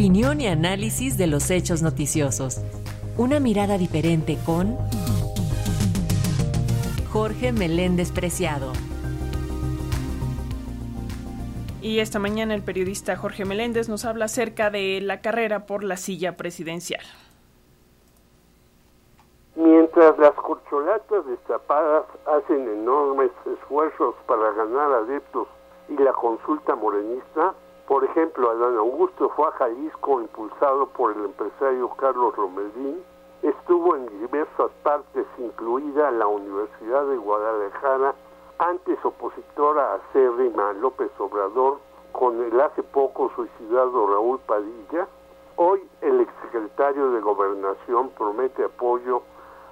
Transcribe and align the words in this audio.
Opinión 0.00 0.40
y 0.40 0.46
análisis 0.46 1.18
de 1.18 1.26
los 1.26 1.50
hechos 1.50 1.82
noticiosos. 1.82 2.62
Una 3.18 3.38
mirada 3.38 3.76
diferente 3.76 4.38
con 4.46 4.78
Jorge 7.12 7.52
Meléndez 7.52 8.10
Preciado. 8.10 8.72
Y 11.82 11.98
esta 11.98 12.18
mañana 12.18 12.54
el 12.54 12.62
periodista 12.62 13.14
Jorge 13.14 13.44
Meléndez 13.44 13.90
nos 13.90 14.06
habla 14.06 14.24
acerca 14.24 14.70
de 14.70 15.02
la 15.02 15.20
carrera 15.20 15.66
por 15.66 15.84
la 15.84 15.98
silla 15.98 16.34
presidencial. 16.34 17.04
Mientras 19.54 20.18
las 20.18 20.32
corcholatas 20.32 21.26
destapadas 21.26 22.06
hacen 22.24 22.66
enormes 22.70 23.32
esfuerzos 23.44 24.14
para 24.26 24.50
ganar 24.52 24.92
adeptos 24.92 25.46
y 25.90 26.02
la 26.02 26.14
consulta 26.14 26.74
morenista, 26.74 27.54
por 27.90 28.04
ejemplo, 28.04 28.48
Adán 28.48 28.76
Augusto 28.76 29.30
fue 29.30 29.48
a 29.48 29.50
Jalisco 29.50 30.20
impulsado 30.20 30.86
por 30.90 31.10
el 31.10 31.24
empresario 31.24 31.90
Carlos 31.96 32.36
Romedín, 32.36 33.02
estuvo 33.42 33.96
en 33.96 34.06
diversas 34.20 34.70
partes, 34.84 35.26
incluida 35.38 36.12
la 36.12 36.28
Universidad 36.28 37.04
de 37.06 37.16
Guadalajara, 37.16 38.14
antes 38.58 38.96
opositora 39.04 39.90
a 39.90 39.94
acérrima 39.94 40.72
López 40.74 41.10
Obrador, 41.18 41.78
con 42.12 42.40
el 42.40 42.60
hace 42.60 42.84
poco 42.84 43.28
suicidado 43.34 44.06
Raúl 44.06 44.38
Padilla, 44.46 45.08
hoy 45.56 45.82
el 46.00 46.20
exsecretario 46.20 47.10
de 47.10 47.20
Gobernación 47.20 48.10
promete 48.10 48.66
apoyo 48.66 49.22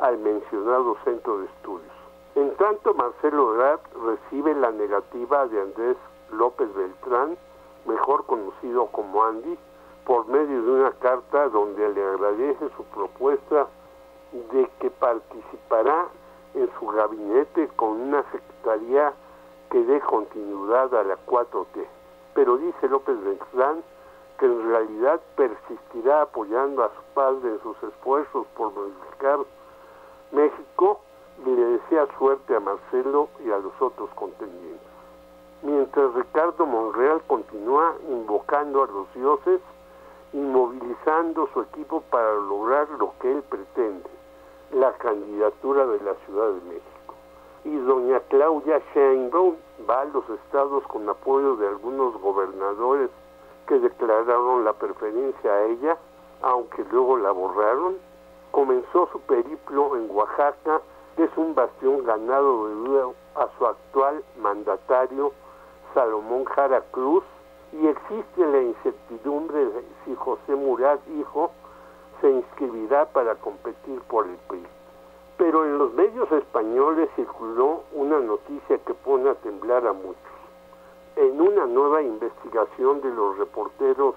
al 0.00 0.18
mencionado 0.18 0.98
centro 1.02 1.38
de 1.38 1.46
estudios. 1.46 1.94
En 2.34 2.54
tanto, 2.56 2.92
Marcelo 2.92 3.54
Ebrard 3.54 3.80
recibe 4.04 4.54
la 4.54 4.70
negativa 4.70 5.46
de 5.46 5.62
Andrés 5.62 5.96
López 6.30 6.68
Beltrán, 6.74 7.38
mejor 7.86 8.26
conocido 8.26 8.86
como 8.86 9.24
Andy, 9.24 9.58
por 10.04 10.26
medio 10.26 10.62
de 10.62 10.70
una 10.70 10.92
carta 10.92 11.48
donde 11.48 11.88
le 11.92 12.04
agradece 12.04 12.68
su 12.76 12.84
propuesta 12.84 13.68
de 14.32 14.68
que 14.80 14.90
participará 14.90 16.08
en 16.54 16.68
su 16.78 16.86
gabinete 16.86 17.68
con 17.76 18.00
una 18.00 18.22
secretaría 18.30 19.12
que 19.70 19.82
dé 19.84 20.00
continuidad 20.00 20.94
a 20.94 21.04
la 21.04 21.16
4T. 21.26 21.86
Pero 22.34 22.56
dice 22.58 22.88
López 22.88 23.22
Beltrán 23.22 23.82
que 24.38 24.46
en 24.46 24.68
realidad 24.68 25.20
persistirá 25.36 26.22
apoyando 26.22 26.82
a 26.84 26.88
su 26.88 27.02
padre 27.14 27.50
en 27.50 27.62
sus 27.62 27.76
esfuerzos 27.82 28.46
por 28.56 28.72
modificar 28.72 29.38
México 30.32 31.00
y 31.46 31.50
le 31.50 31.64
desea 31.64 32.06
suerte 32.18 32.56
a 32.56 32.60
Marcelo 32.60 33.28
y 33.44 33.50
a 33.50 33.58
los 33.58 33.72
otros 33.80 34.10
contendientes. 34.14 34.91
Mientras 35.94 36.14
Ricardo 36.24 36.64
Monreal 36.64 37.20
continúa 37.26 37.94
invocando 38.08 38.82
a 38.82 38.86
los 38.86 39.12
dioses 39.12 39.60
y 40.32 40.38
movilizando 40.38 41.46
su 41.52 41.60
equipo 41.60 42.00
para 42.08 42.32
lograr 42.32 42.88
lo 42.98 43.12
que 43.20 43.30
él 43.30 43.42
pretende, 43.42 44.08
la 44.70 44.92
candidatura 44.94 45.84
de 45.84 46.00
la 46.00 46.14
Ciudad 46.24 46.48
de 46.48 46.60
México. 46.62 47.14
Y 47.64 47.76
doña 47.76 48.20
Claudia 48.30 48.80
Sheinbaum 48.94 49.56
va 49.86 50.00
a 50.00 50.04
los 50.06 50.24
estados 50.30 50.82
con 50.84 51.06
apoyo 51.10 51.56
de 51.56 51.68
algunos 51.68 52.18
gobernadores 52.22 53.10
que 53.66 53.78
declararon 53.78 54.64
la 54.64 54.72
preferencia 54.72 55.52
a 55.52 55.64
ella, 55.64 55.98
aunque 56.40 56.86
luego 56.90 57.18
la 57.18 57.32
borraron. 57.32 57.98
Comenzó 58.50 59.10
su 59.12 59.20
periplo 59.20 59.94
en 59.98 60.08
Oaxaca, 60.10 60.80
que 61.16 61.24
es 61.24 61.36
un 61.36 61.54
bastión 61.54 62.02
ganado 62.06 62.68
debido 62.68 63.14
a 63.34 63.46
su 63.58 63.66
actual 63.66 64.24
mandatario, 64.40 65.32
Salomón 65.94 66.44
Jara 66.44 66.82
Cruz, 66.90 67.24
y 67.72 67.86
existe 67.86 68.46
la 68.46 68.62
incertidumbre 68.62 69.64
de 69.64 69.84
si 70.04 70.14
José 70.14 70.54
Murat, 70.54 71.00
hijo, 71.18 71.50
se 72.20 72.30
inscribirá 72.30 73.06
para 73.06 73.34
competir 73.36 74.00
por 74.02 74.26
el 74.26 74.36
PRI. 74.48 74.62
Pero 75.38 75.64
en 75.64 75.78
los 75.78 75.92
medios 75.94 76.30
españoles 76.30 77.08
circuló 77.16 77.82
una 77.92 78.20
noticia 78.20 78.78
que 78.78 78.94
pone 78.94 79.30
a 79.30 79.34
temblar 79.36 79.86
a 79.86 79.92
muchos. 79.92 80.16
En 81.16 81.40
una 81.40 81.66
nueva 81.66 82.02
investigación 82.02 83.00
de 83.00 83.10
los 83.10 83.38
reporteros 83.38 84.14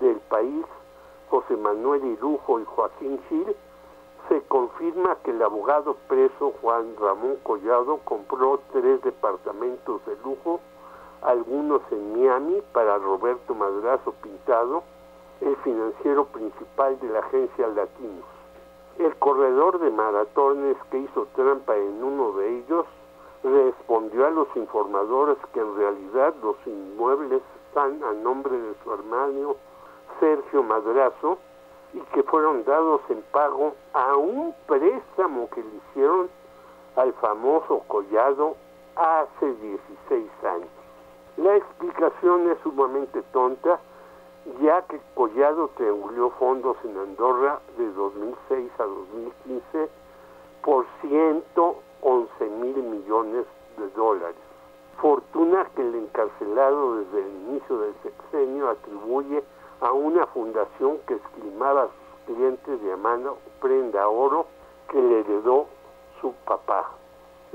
del 0.00 0.16
país, 0.28 0.64
José 1.30 1.56
Manuel 1.56 2.04
Irujo 2.04 2.60
y 2.60 2.64
Joaquín 2.64 3.20
Gil, 3.28 3.56
se 4.28 4.40
confirma 4.42 5.16
que 5.24 5.30
el 5.30 5.42
abogado 5.42 5.96
preso 6.08 6.52
Juan 6.60 6.94
Ramón 7.00 7.36
Collado 7.42 7.98
compró 8.04 8.60
tres 8.72 9.02
departamentos 9.02 10.04
de 10.06 10.16
lujo 10.24 10.60
algunos 11.22 11.82
en 11.90 12.12
Miami 12.12 12.62
para 12.72 12.98
Roberto 12.98 13.54
Madrazo 13.54 14.12
Pintado, 14.22 14.82
el 15.40 15.56
financiero 15.56 16.24
principal 16.26 16.98
de 17.00 17.08
la 17.08 17.20
agencia 17.20 17.68
Latinos. 17.68 18.24
El 18.98 19.14
corredor 19.16 19.80
de 19.80 19.90
maratones 19.90 20.76
que 20.90 20.98
hizo 20.98 21.26
trampa 21.34 21.76
en 21.76 22.02
uno 22.02 22.32
de 22.32 22.58
ellos 22.58 22.86
respondió 23.42 24.26
a 24.26 24.30
los 24.30 24.48
informadores 24.54 25.36
que 25.52 25.60
en 25.60 25.76
realidad 25.76 26.34
los 26.42 26.56
inmuebles 26.66 27.42
están 27.66 28.02
a 28.04 28.12
nombre 28.12 28.56
de 28.56 28.74
su 28.84 28.92
hermano 28.92 29.56
Sergio 30.20 30.62
Madrazo 30.62 31.38
y 31.94 32.00
que 32.14 32.22
fueron 32.22 32.64
dados 32.64 33.00
en 33.08 33.22
pago 33.32 33.74
a 33.92 34.16
un 34.16 34.54
préstamo 34.66 35.48
que 35.50 35.62
le 35.62 35.76
hicieron 35.76 36.28
al 36.96 37.12
famoso 37.14 37.82
Collado 37.88 38.56
hace 38.96 39.46
16 39.46 40.30
años. 40.44 40.81
La 41.38 41.56
explicación 41.56 42.50
es 42.50 42.58
sumamente 42.62 43.22
tonta, 43.32 43.80
ya 44.60 44.82
que 44.82 45.00
Collado 45.14 45.68
trianguló 45.76 46.30
fondos 46.30 46.76
en 46.84 46.96
Andorra 46.98 47.60
de 47.78 47.90
2006 47.92 48.70
a 48.78 48.84
2015 48.84 49.88
por 50.62 50.84
111 51.00 52.44
mil 52.60 52.76
millones 52.82 53.46
de 53.78 53.88
dólares. 53.90 54.36
Fortuna 55.00 55.66
que 55.74 55.82
el 55.82 55.94
encarcelado 55.94 56.96
desde 56.96 57.20
el 57.20 57.32
inicio 57.48 57.78
del 57.78 57.94
sexenio 58.02 58.68
atribuye 58.68 59.42
a 59.80 59.90
una 59.92 60.26
fundación 60.26 60.98
que 61.06 61.14
esquilmaba 61.14 61.84
a 61.84 61.86
sus 61.86 62.34
clientes 62.34 62.82
de 62.82 62.96
mano 62.96 63.36
prenda 63.60 64.06
oro 64.06 64.46
que 64.88 65.00
le 65.00 65.20
heredó 65.20 65.66
su 66.20 66.32
papá. 66.44 66.90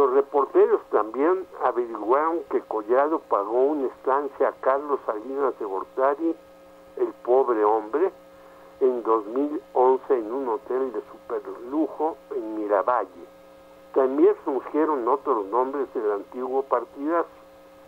Los 0.00 0.12
reporteros 0.12 0.80
también 0.90 1.46
averiguaron 1.62 2.38
que 2.48 2.62
Collado 2.62 3.18
pagó 3.18 3.64
una 3.64 3.86
estancia 3.88 4.48
a 4.48 4.52
Carlos 4.62 4.98
Salinas 5.04 5.58
de 5.58 5.66
Gortari, 5.66 6.34
el 6.96 7.12
pobre 7.22 7.62
hombre, 7.66 8.10
en 8.80 9.02
2011 9.02 10.18
en 10.18 10.32
un 10.32 10.48
hotel 10.48 10.90
de 10.94 11.02
superlujo 11.02 12.16
en 12.34 12.54
Miravalle. 12.54 13.26
También 13.92 14.34
surgieron 14.46 15.06
otros 15.06 15.44
nombres 15.48 15.92
del 15.92 16.12
antiguo 16.12 16.62
partidazo, 16.62 17.28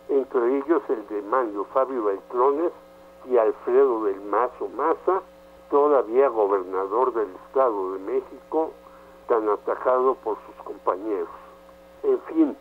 entre 0.07 0.57
ellos 0.59 0.83
el 0.89 1.07
de 1.07 1.19
Mario 1.23 1.65
Fabio 1.73 2.03
Beltrones 2.03 2.73
y 3.27 3.37
Alfredo 3.37 4.03
del 4.03 4.21
Mazo 4.21 4.67
Maza, 4.77 5.23
todavía 5.71 6.27
gobernador 6.27 7.11
del 7.11 7.29
Estado 7.47 7.93
de 7.93 7.99
México, 8.01 8.69
tan 9.27 9.49
atajado 9.49 10.13
por 10.13 10.37
sus 10.45 10.63
compañeros 10.63 11.27
en 12.03 12.19
fin, 12.21 12.57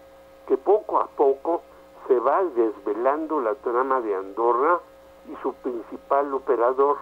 que 0.47 0.57
poco 0.57 0.99
a 0.99 1.07
poco 1.07 1.63
se 2.07 2.19
va 2.19 2.43
desvelando 2.45 3.41
la 3.41 3.55
trama 3.57 4.01
de 4.01 4.15
Andorra 4.15 4.81
y 5.31 5.37
su 5.43 5.53
principal 5.55 6.33
operador, 6.35 6.97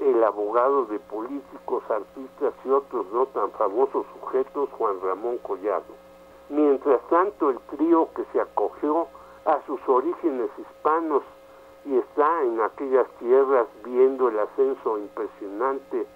el 0.00 0.22
abogado 0.24 0.86
de 0.86 0.98
políticos, 0.98 1.82
artistas 1.88 2.54
y 2.64 2.70
otros 2.70 3.06
no 3.12 3.26
tan 3.26 3.50
famosos 3.52 4.04
sujetos, 4.20 4.68
Juan 4.78 5.00
Ramón 5.02 5.38
Collado. 5.38 5.94
Mientras 6.48 7.00
tanto, 7.08 7.50
el 7.50 7.58
trío 7.76 8.08
que 8.14 8.24
se 8.32 8.40
acogió 8.40 9.06
a 9.44 9.60
sus 9.66 9.80
orígenes 9.88 10.50
hispanos 10.58 11.22
y 11.84 11.96
está 11.96 12.42
en 12.42 12.60
aquellas 12.60 13.08
tierras 13.18 13.66
viendo 13.84 14.28
el 14.28 14.38
ascenso 14.38 14.98
impresionante 14.98 16.06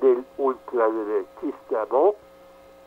del 0.00 0.24
ultraderechista 0.38 1.84
Bob, 1.90 2.16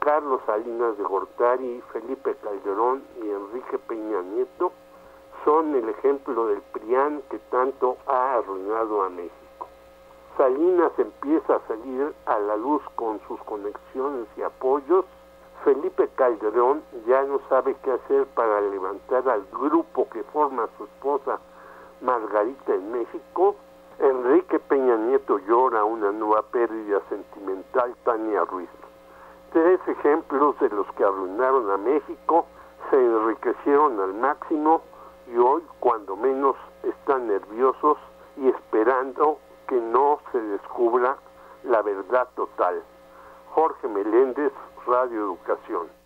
Carlos 0.05 0.39
Salinas 0.45 0.95
de 0.99 1.03
Gortari, 1.03 1.81
Felipe 1.91 2.35
Calderón 2.35 3.01
y 3.23 3.27
Enrique 3.27 3.79
Peña 3.79 4.21
Nieto 4.21 4.71
son 5.43 5.75
el 5.75 5.89
ejemplo 5.89 6.45
del 6.45 6.61
PRIAN 6.61 7.23
que 7.31 7.39
tanto 7.49 7.97
ha 8.05 8.35
arruinado 8.35 9.01
a 9.01 9.09
México. 9.09 9.67
Salinas 10.37 10.91
empieza 10.99 11.55
a 11.55 11.67
salir 11.67 12.13
a 12.27 12.37
la 12.37 12.55
luz 12.55 12.83
con 12.93 13.19
sus 13.27 13.41
conexiones 13.45 14.27
y 14.37 14.43
apoyos. 14.43 15.05
Felipe 15.63 16.07
Calderón 16.13 16.83
ya 17.07 17.23
no 17.23 17.39
sabe 17.49 17.75
qué 17.81 17.93
hacer 17.93 18.27
para 18.35 18.61
levantar 18.61 19.27
al 19.27 19.43
grupo 19.51 20.07
que 20.11 20.21
forma 20.25 20.69
su 20.77 20.83
esposa 20.83 21.39
Margarita 22.01 22.75
en 22.75 22.91
México. 22.91 23.55
Enrique 23.97 24.59
Peña 24.59 24.97
Nieto 24.97 25.39
llora 25.39 25.83
una 25.83 26.11
nueva 26.11 26.43
pérdida 26.43 27.01
sentimental, 27.09 27.95
Tania 28.03 28.45
Ruiz 28.45 28.69
tres 29.55 29.79
ejemplos 29.87 30.59
de 30.59 30.67
los 30.67 30.85
que 30.97 31.05
arruinaron 31.05 31.71
a 31.71 31.77
México, 31.77 32.45
se 32.89 32.97
enriquecieron 32.97 33.97
al 34.01 34.13
máximo 34.15 34.81
y 35.27 35.37
hoy 35.37 35.63
cuando 35.79 36.17
menos 36.17 36.57
están 36.83 37.29
nerviosos 37.29 37.97
y 38.35 38.49
esperando 38.49 39.39
que 39.69 39.79
no 39.79 40.19
se 40.33 40.41
descubra 40.41 41.15
la 41.63 41.81
verdad 41.83 42.27
total. 42.35 42.83
Jorge 43.51 43.87
Meléndez, 43.87 44.51
Radio 44.85 45.21
Educación. 45.21 46.04